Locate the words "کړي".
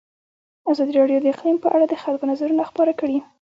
2.99-3.17